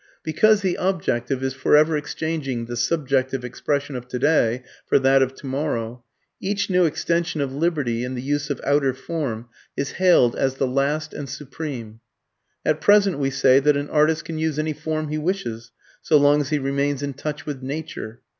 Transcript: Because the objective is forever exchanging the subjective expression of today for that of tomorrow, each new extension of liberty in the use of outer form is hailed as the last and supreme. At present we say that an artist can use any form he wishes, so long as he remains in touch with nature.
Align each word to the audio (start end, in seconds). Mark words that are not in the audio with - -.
Because 0.23 0.61
the 0.63 0.77
objective 0.79 1.43
is 1.43 1.53
forever 1.53 1.95
exchanging 1.95 2.65
the 2.65 2.75
subjective 2.75 3.45
expression 3.45 3.95
of 3.95 4.07
today 4.07 4.63
for 4.87 4.97
that 4.97 5.21
of 5.21 5.35
tomorrow, 5.35 6.03
each 6.39 6.71
new 6.71 6.85
extension 6.85 7.39
of 7.39 7.53
liberty 7.53 8.03
in 8.03 8.15
the 8.15 8.21
use 8.23 8.49
of 8.49 8.59
outer 8.65 8.95
form 8.95 9.47
is 9.77 9.91
hailed 10.01 10.35
as 10.35 10.55
the 10.55 10.65
last 10.65 11.13
and 11.13 11.29
supreme. 11.29 11.99
At 12.65 12.81
present 12.81 13.19
we 13.19 13.29
say 13.29 13.59
that 13.59 13.77
an 13.77 13.91
artist 13.91 14.25
can 14.25 14.39
use 14.39 14.57
any 14.57 14.73
form 14.73 15.09
he 15.09 15.19
wishes, 15.19 15.71
so 16.01 16.17
long 16.17 16.41
as 16.41 16.49
he 16.49 16.57
remains 16.57 17.03
in 17.03 17.13
touch 17.13 17.45
with 17.45 17.61
nature. 17.61 18.21